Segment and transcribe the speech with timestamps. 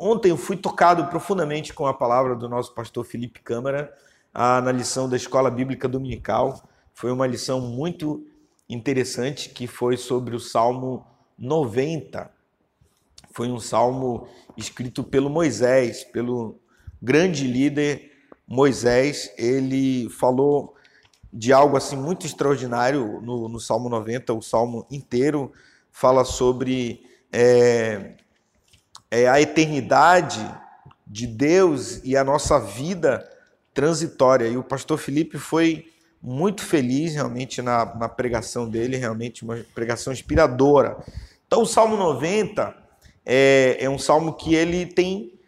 [0.00, 3.92] ontem eu fui tocado profundamente com a palavra do nosso pastor Felipe Câmara
[4.32, 6.62] ah, na lição da Escola Bíblica Dominical.
[6.94, 8.26] Foi uma lição muito
[8.68, 11.06] interessante que foi sobre o Salmo
[11.38, 12.30] 90.
[13.32, 14.26] Foi um salmo
[14.56, 16.58] escrito pelo Moisés, pelo
[17.00, 18.10] grande líder
[18.46, 19.32] Moisés.
[19.36, 20.74] Ele falou
[21.32, 25.52] de algo assim muito extraordinário no, no Salmo 90, o salmo inteiro
[25.92, 28.16] fala sobre é,
[29.10, 30.40] é, a eternidade
[31.06, 33.28] de Deus e a nossa vida
[33.74, 34.46] transitória.
[34.46, 35.90] E o pastor Felipe foi
[36.22, 40.98] muito feliz realmente na, na pregação dele, realmente uma pregação inspiradora.
[41.46, 42.74] Então, o Salmo 90
[43.24, 45.38] é, é um salmo que ele tem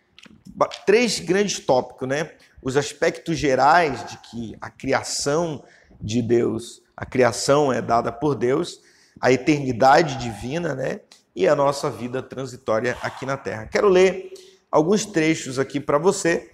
[0.85, 2.33] três grandes tópicos, né?
[2.61, 5.63] Os aspectos gerais de que a criação
[6.01, 8.81] de Deus, a criação é dada por Deus,
[9.21, 11.01] a eternidade divina, né?
[11.35, 13.67] E a nossa vida transitória aqui na Terra.
[13.67, 14.33] Quero ler
[14.71, 16.51] alguns trechos aqui para você,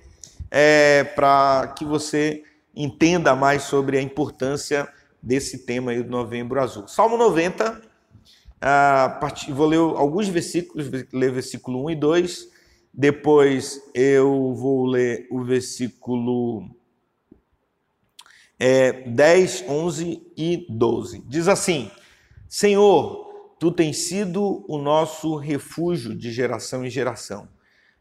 [0.51, 2.43] é, para que você
[2.75, 4.89] entenda mais sobre a importância
[5.23, 6.87] desse tema aí do Novembro Azul.
[6.87, 7.83] Salmo 90,
[8.61, 12.49] ah, vou ler alguns versículos, ler versículo 1 e 2,
[12.93, 16.69] depois eu vou ler o versículo
[18.59, 21.23] é, 10, 11 e 12.
[21.29, 21.91] Diz assim:
[22.49, 23.28] Senhor,
[23.59, 27.49] tu tens sido o nosso refúgio de geração em geração.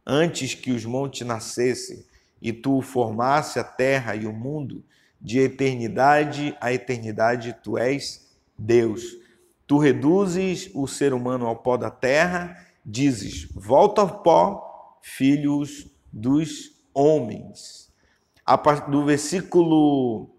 [0.05, 2.05] Antes que os montes nascessem
[2.41, 4.83] e tu formasse a terra e o mundo,
[5.19, 8.27] de eternidade a eternidade tu és
[8.57, 9.17] Deus.
[9.65, 12.55] Tu reduzes o ser humano ao pó da terra,
[12.85, 17.91] dizes: volta ao pó, filhos dos homens.
[18.89, 20.29] Do versículo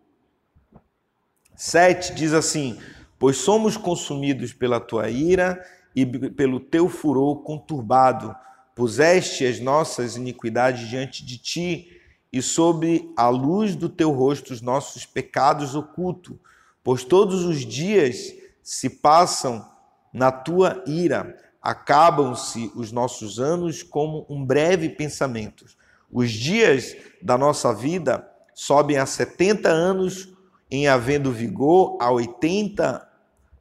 [1.55, 2.78] 7 diz assim:
[3.19, 8.34] Pois somos consumidos pela tua ira e pelo teu furor conturbado.
[8.75, 11.98] Puseste as nossas iniquidades diante de ti,
[12.33, 16.38] e sob a luz do teu rosto os nossos pecados oculto.
[16.84, 18.32] Pois todos os dias
[18.62, 19.66] se passam
[20.12, 25.65] na tua ira, acabam-se os nossos anos como um breve pensamento.
[26.10, 30.32] Os dias da nossa vida sobem a 70 anos
[30.71, 33.07] em havendo vigor a 80,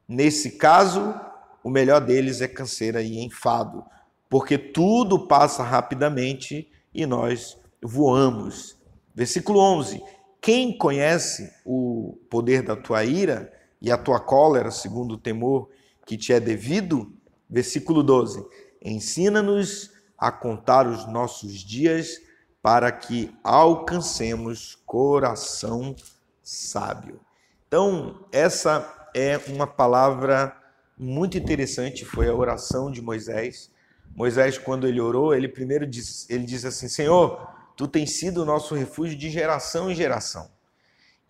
[0.08, 1.14] nesse caso,
[1.62, 3.84] o melhor deles é canseira e enfado,
[4.28, 8.76] porque tudo passa rapidamente e nós voamos.
[9.14, 10.02] Versículo 11:
[10.40, 15.68] Quem conhece o poder da tua ira e a tua cólera, segundo o temor
[16.06, 17.12] que te é devido?
[17.48, 18.44] Versículo 12:
[18.82, 22.20] Ensina-nos a contar os nossos dias
[22.62, 25.94] para que alcancemos coração
[26.42, 27.20] sábio.
[27.66, 30.56] Então, essa é uma palavra
[30.96, 33.70] muito interessante, foi a oração de Moisés.
[34.14, 38.44] Moisés, quando ele orou, ele primeiro diz, ele diz assim: Senhor, tu tens sido o
[38.44, 40.50] nosso refúgio de geração em geração.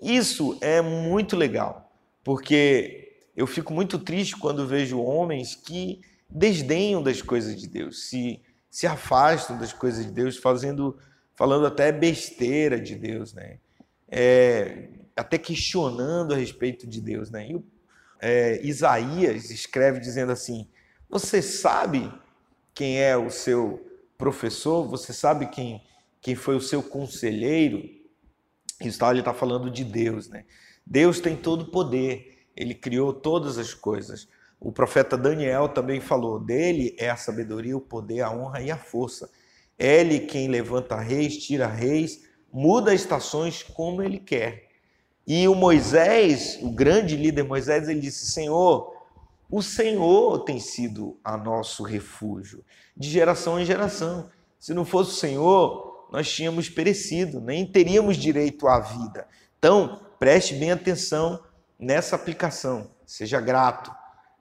[0.00, 1.92] Isso é muito legal,
[2.24, 6.00] porque eu fico muito triste quando vejo homens que
[6.30, 8.40] desdenham das coisas de Deus, se,
[8.70, 10.96] se afastam das coisas de Deus, fazendo,
[11.34, 13.58] falando até besteira de Deus, né?
[14.10, 17.30] É, até questionando a respeito de Deus.
[17.30, 17.50] Né?
[17.50, 17.62] E
[18.20, 20.68] é, Isaías escreve dizendo assim:
[21.08, 22.12] Você sabe
[22.74, 23.84] quem é o seu
[24.16, 24.86] professor?
[24.88, 25.82] Você sabe quem,
[26.20, 27.82] quem foi o seu conselheiro?
[28.80, 30.28] Isso ele está falando de Deus.
[30.28, 30.44] Né?
[30.86, 34.28] Deus tem todo o poder, ele criou todas as coisas.
[34.60, 38.76] O profeta Daniel também falou: dele é a sabedoria, o poder, a honra e a
[38.76, 39.30] força.
[39.78, 44.67] Ele quem levanta reis, tira reis, muda estações como ele quer.
[45.30, 48.96] E o Moisés, o grande líder Moisés, ele disse: Senhor,
[49.50, 52.64] o Senhor tem sido a nosso refúgio,
[52.96, 54.30] de geração em geração.
[54.58, 59.28] Se não fosse o Senhor, nós tínhamos perecido, nem teríamos direito à vida.
[59.58, 61.44] Então, preste bem atenção
[61.78, 62.90] nessa aplicação.
[63.04, 63.94] Seja grato,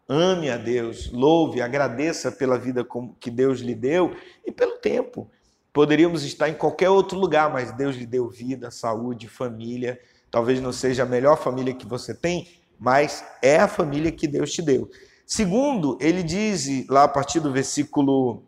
[0.07, 2.87] ame a Deus, louve, agradeça pela vida
[3.19, 4.15] que Deus lhe deu
[4.45, 5.29] e pelo tempo.
[5.73, 9.99] Poderíamos estar em qualquer outro lugar, mas Deus lhe deu vida, saúde, família
[10.37, 12.47] Talvez não seja a melhor família que você tem,
[12.79, 14.87] mas é a família que Deus te deu.
[15.25, 18.43] Segundo, ele diz lá a partir do versículo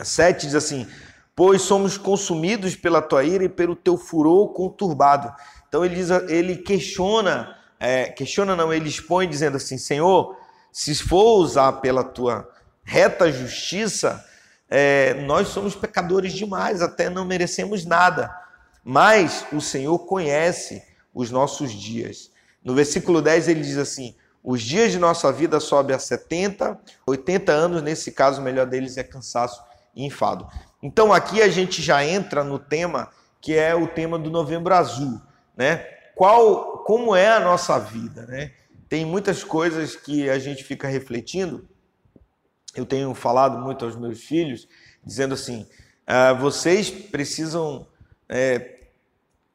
[0.00, 0.86] 7, diz assim:
[1.34, 5.34] Pois somos consumidos pela tua ira e pelo teu furor conturbado.
[5.66, 10.36] Então ele diz, ele questiona, é, questiona não, ele expõe dizendo assim: Senhor,
[10.70, 12.48] se for usar pela tua
[12.84, 14.24] reta justiça,
[14.70, 18.45] é, nós somos pecadores demais, até não merecemos nada
[18.88, 20.80] mas o Senhor conhece
[21.12, 22.30] os nossos dias.
[22.62, 27.50] No versículo 10 ele diz assim: os dias de nossa vida sobem a 70, 80
[27.50, 29.60] anos, nesse caso o melhor deles é cansaço
[29.92, 30.46] e enfado.
[30.80, 33.10] Então aqui a gente já entra no tema
[33.40, 35.20] que é o tema do Novembro Azul,
[35.56, 35.84] né?
[36.14, 38.52] Qual, como é a nossa vida, né?
[38.88, 41.68] Tem muitas coisas que a gente fica refletindo.
[42.76, 44.68] Eu tenho falado muito aos meus filhos,
[45.04, 45.66] dizendo assim:
[46.06, 47.84] ah, vocês precisam
[48.28, 48.75] é,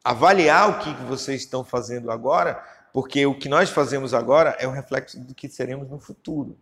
[0.03, 2.63] avaliar o que vocês estão fazendo agora,
[2.93, 6.57] porque o que nós fazemos agora é um reflexo do que seremos no futuro.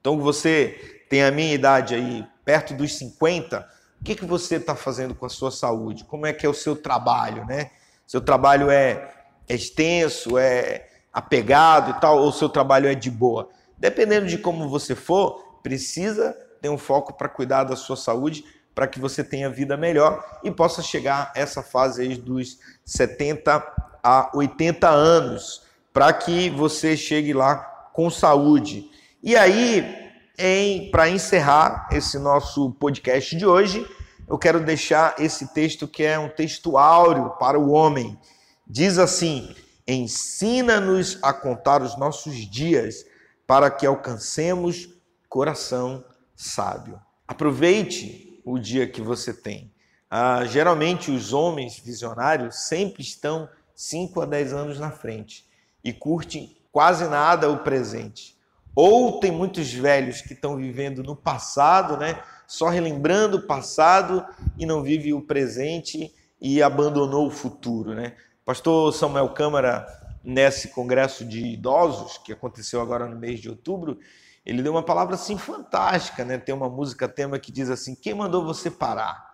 [0.00, 3.68] Então você tem a minha idade aí, perto dos 50,
[4.00, 6.04] o que, você está fazendo com a sua saúde?
[6.04, 7.70] Como é que é o seu trabalho, né?
[8.04, 9.14] Seu trabalho é,
[9.48, 13.48] é extenso, é apegado e tal, ou seu trabalho é de boa?
[13.78, 18.44] Dependendo de como você for, precisa ter um foco para cuidar da sua saúde,
[18.74, 23.62] para que você tenha vida melhor e possa chegar a essa fase aí dos 70
[24.02, 27.56] a 80 anos, para que você chegue lá
[27.92, 28.90] com saúde.
[29.22, 33.86] E aí, para encerrar esse nosso podcast de hoje,
[34.28, 38.18] eu quero deixar esse texto que é um texto áureo para o homem.
[38.66, 39.54] Diz assim:
[39.86, 43.04] Ensina-nos a contar os nossos dias
[43.46, 44.88] para que alcancemos
[45.28, 46.04] coração
[46.34, 46.98] sábio.
[47.28, 49.70] Aproveite o dia que você tem.
[50.10, 55.46] Ah, geralmente, os homens visionários sempre estão 5 a 10 anos na frente
[55.82, 58.36] e curtem quase nada o presente.
[58.74, 62.22] Ou tem muitos velhos que estão vivendo no passado, né?
[62.46, 64.24] Só relembrando o passado
[64.58, 68.14] e não vive o presente e abandonou o futuro, né?
[68.44, 69.86] Pastor Samuel Câmara,
[70.24, 73.98] nesse congresso de idosos que aconteceu agora no mês de outubro,
[74.44, 76.38] ele deu uma palavra assim fantástica, né?
[76.38, 79.30] Tem uma música tema que diz assim: "Quem mandou você parar?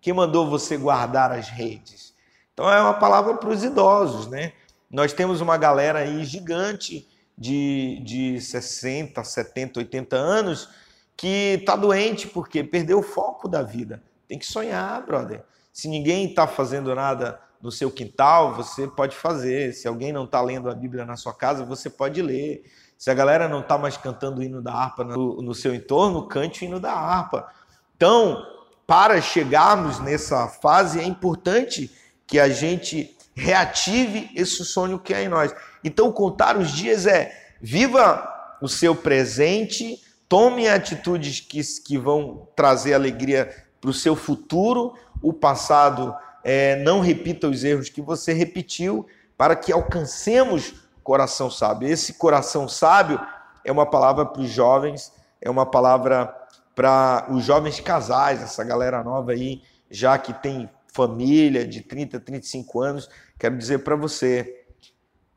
[0.00, 2.14] Quem mandou você guardar as redes?"
[2.52, 4.52] Então é uma palavra para os idosos, né?
[4.90, 10.68] Nós temos uma galera aí gigante de, de 60, 70, 80 anos
[11.16, 14.02] que está doente porque perdeu o foco da vida.
[14.28, 15.42] Tem que sonhar, brother.
[15.72, 19.72] Se ninguém está fazendo nada no seu quintal, você pode fazer.
[19.72, 22.64] Se alguém não está lendo a Bíblia na sua casa, você pode ler.
[23.02, 26.28] Se a galera não está mais cantando o hino da harpa no, no seu entorno,
[26.28, 27.48] cante o hino da harpa.
[27.96, 28.46] Então,
[28.86, 31.90] para chegarmos nessa fase, é importante
[32.28, 35.52] que a gente reative esse sonho que é em nós.
[35.82, 42.94] Então, contar os dias é viva o seu presente, tome atitudes que, que vão trazer
[42.94, 46.14] alegria para o seu futuro, o passado
[46.44, 50.72] é, não repita os erros que você repetiu, para que alcancemos
[51.02, 51.88] coração sábio.
[51.88, 53.20] Esse coração sábio
[53.64, 56.34] é uma palavra para os jovens, é uma palavra
[56.74, 62.80] para os jovens casais, essa galera nova aí, já que tem família de 30, 35
[62.80, 63.08] anos,
[63.38, 64.62] quero dizer para você,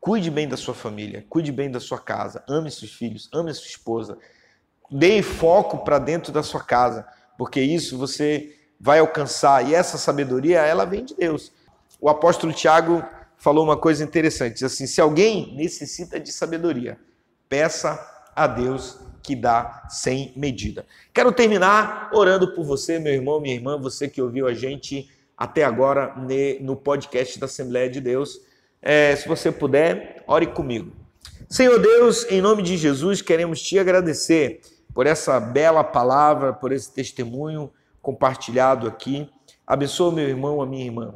[0.06, 3.66] Cuide bem da sua família, cuide bem da sua casa, ame seus filhos, ame sua
[3.66, 4.16] esposa.
[4.88, 7.04] Dê foco para dentro da sua casa,
[7.36, 11.50] porque isso você vai alcançar e essa sabedoria, ela vem de Deus.
[12.00, 13.04] O apóstolo Tiago
[13.36, 16.98] falou uma coisa interessante, diz assim: se alguém necessita de sabedoria,
[17.48, 17.98] peça
[18.34, 20.86] a Deus que dá sem medida.
[21.12, 25.64] Quero terminar orando por você, meu irmão, minha irmã, você que ouviu a gente até
[25.64, 26.14] agora
[26.60, 28.40] no podcast da Assembleia de Deus.
[28.80, 30.92] É, se você puder, ore comigo.
[31.48, 34.60] Senhor Deus, em nome de Jesus, queremos te agradecer
[34.94, 39.28] por essa bela palavra, por esse testemunho compartilhado aqui.
[39.66, 41.14] Abençoa meu irmão, a minha irmã,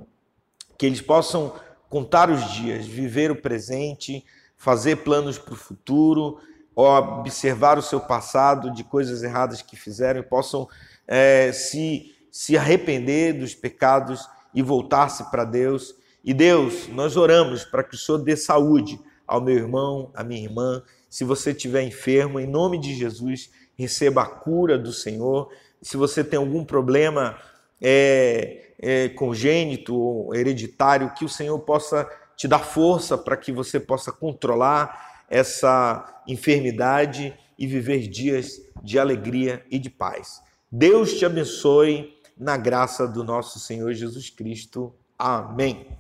[0.77, 1.55] que eles possam
[1.91, 4.25] contar os dias, viver o presente,
[4.57, 6.39] fazer planos para o futuro,
[6.75, 10.69] observar o seu passado de coisas erradas que fizeram e possam
[11.07, 17.83] é, se, se arrepender dos pecados e voltar-se para Deus e Deus, nós oramos para
[17.83, 20.83] que o Senhor dê saúde ao meu irmão, à minha irmã.
[21.09, 25.51] Se você estiver enfermo, em nome de Jesus, receba a cura do Senhor.
[25.83, 27.37] Se você tem algum problema
[27.81, 33.79] é, é, congênito ou hereditário, que o Senhor possa te dar força para que você
[33.79, 40.41] possa controlar essa enfermidade e viver dias de alegria e de paz.
[40.73, 44.95] Deus te abençoe na graça do nosso Senhor Jesus Cristo.
[45.19, 46.00] Amém.